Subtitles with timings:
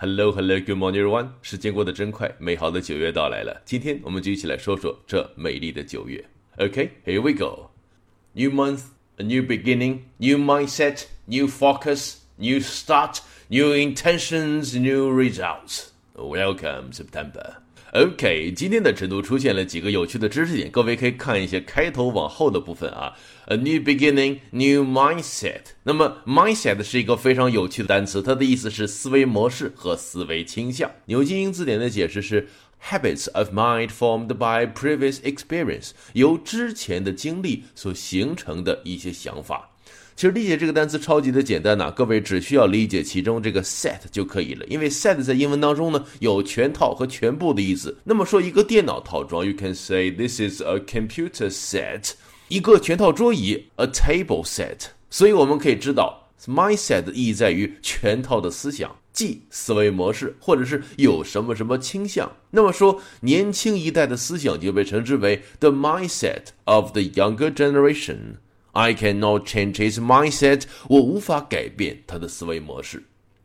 [0.00, 1.30] Hello, hello, good morning, everyone。
[1.40, 3.62] 时间过得真快，美好的九月到来了。
[3.64, 6.22] 今天我们就一起来说说这美丽的九月。
[6.58, 7.70] Okay, here we go.
[8.34, 8.82] New month,
[9.16, 15.88] a new beginning, new mindset, new focus, new start, new intentions, new results.
[16.14, 17.56] Welcome, September.
[17.93, 23.13] OK，今天的晨读出现了几个有趣的知识点，各位可以看一些开头往后的部分啊。
[23.47, 25.59] A new beginning, new mindset。
[25.83, 30.89] 那么，mindset 是一个非常有趣的单词，它的意思是思维模式和思维倾向。
[31.07, 32.47] 牛津英字典的解释是
[32.81, 39.69] habits of mind formed by previous experience，由之前的经历所形成的一些想法。
[40.15, 44.65] 其实理解这个单词超级的简单呐，各位只需要理解其中这个 set 就可以了。
[44.67, 47.97] 因为 set 在英文当中呢有全套和全部的意思。
[48.03, 52.11] 那么说一个电脑套装，you can say this is a computer set，
[52.49, 54.87] 一个全套桌椅，a table set。
[55.09, 62.31] 所以我们可以知道，mindset 的意义在于全套的思想，即思维模式，或者是有什么什么倾向。
[62.51, 68.35] 那么说年轻一代的思想就被称之为 the mindset of the younger generation。
[68.71, 70.63] I cannot change his mindset。
[70.87, 73.03] 我无法改变他的思维模式。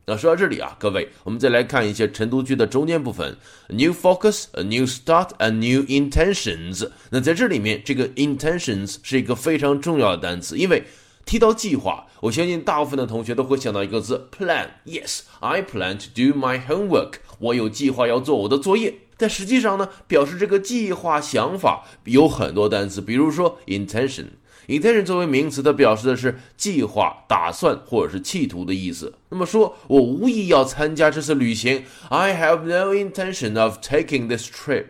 [0.09, 3.35] 那说到这里啊，各位，我们再来看一些晨读句的中间部分
[3.67, 6.89] ：new focus, a new start, a new intentions。
[7.09, 10.85] 那在这里面，这个 intentions 是一个非常重要的单词，因为
[11.25, 14.69] 提到计划，我相信大部分的同学都会想到一个字 plan。
[14.85, 17.15] Yes, I plan to do my homework。
[17.39, 18.93] 我有计划要做我的作业。
[19.17, 24.27] 但实际上呢，表示这个计划想法有很多单词，比如说 intention。
[24.67, 29.13] Intention 作为名词，它表示的是计划、打算或者是企图的意思。
[29.29, 31.85] 那么说，我无意要参加这次旅行。
[32.09, 34.87] I have no intention of taking this trip.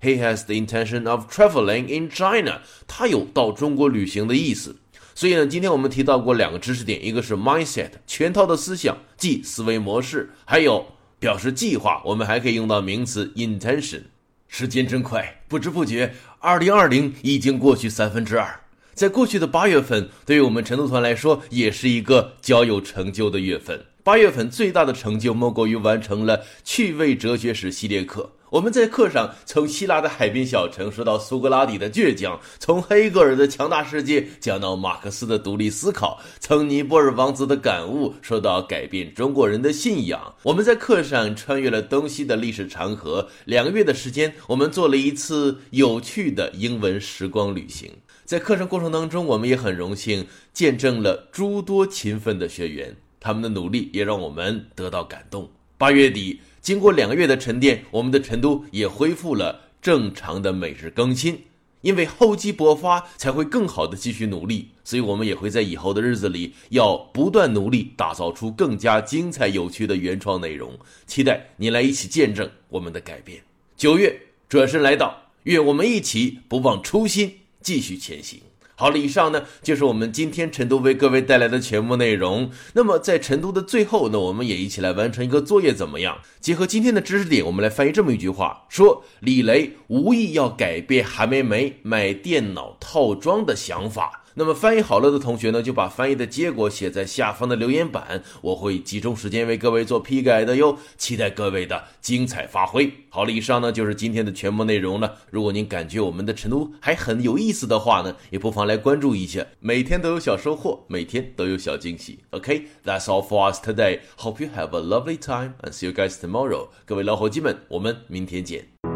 [0.00, 2.60] He has the intention of traveling in China.
[2.86, 4.76] 他有到中国旅行的意思。
[5.16, 10.86] 所以呢，今天我们提到过两个知识点，一个是 mindset 全套的思想，即思维模式；还有
[11.18, 14.02] 表示计划，我们还可以用到名词 intention。
[14.46, 18.60] 时间真快，不知不觉，二零二零已经过去三分之二。
[18.96, 23.78] 在过去的八月份，对于我们晨读团来说，也是一个较有成就的月份。
[24.02, 28.32] 八月份最大的成就莫过于完成了趣味哲学史系列课。
[28.48, 40.34] 我们在课上从希腊的海滨小城说到苏格拉底的倔强，从黑格尔的强大世界讲到马克思的独立思考，从尼泊尔王子的感悟说到改变中国人的信仰。
[40.42, 43.28] 我们在课上穿越了东西的历史长河。
[43.44, 47.90] 两个月的时间，我们做了一次有趣的英文时光旅行。
[48.26, 55.48] 在课程过程当中，我们也很荣幸见证了诸多勤奋的学员，他们的努力也让我们得到感动。
[55.78, 61.40] 八月底，经过两个月的沉淀，我们的成都也恢复了正常的每日更新。
[61.82, 70.76] 因为厚积薄发，才会更好的继续努力，所以我们也会在以后的日子里要不断努力，打造出更加精彩有趣的原创内容。
[71.06, 73.40] 期待你来一起见证我们的改变。
[73.76, 77.32] 九月转身来到，愿我们一起不忘初心。
[77.66, 78.40] 继续前行。
[78.76, 82.52] 好了，以上呢就是我们今天成都为各位带来的全部内容。
[82.74, 86.20] 那么在成都的最后呢，我们也一起来完成一个作业，怎么样？
[86.40, 94.22] 结合今天的知识点，我们来翻译这么一句话：说李雷无意要改变韩梅梅买电脑套装的想法。
[94.38, 100.76] 那么翻译好了的同学呢，就把翻译的结果写在下方的留言板，我会集中时间为各位做批改的哟。
[100.98, 102.92] 期待各位的精彩发挥。
[103.08, 105.16] 好了，以上呢就是今天的全部内容了。
[105.30, 112.18] 如果您感觉我们的晨读还很有意思的话呢，也不妨来关注一下，每天都有小收获，每天都有小惊喜。
[112.32, 114.00] OK，that's all for us today.
[114.18, 116.68] Hope you have a lovely time and see you guys tomorrow.
[116.84, 118.95] 各位老伙计们，我们明天见。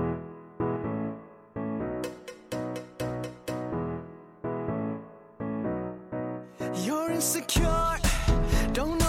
[6.74, 7.98] You're insecure.
[8.72, 8.99] Don't